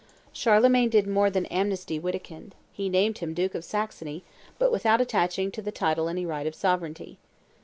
Charlemagne 0.33 0.89
did 0.89 1.05
more 1.05 1.29
than 1.29 1.45
amnesty 1.45 1.99
Wittikind; 1.99 2.53
he 2.73 2.89
named 2.89 3.19
him 3.19 3.35
Duke 3.35 3.53
of 3.53 3.63
Saxony, 3.63 4.23
but 4.57 4.71
without 4.71 4.99
attaching 4.99 5.51
to 5.51 5.61
the 5.61 5.71
title 5.71 6.09
any 6.09 6.25
right 6.25 6.47
of 6.47 6.55
sovereignty. 6.55 7.19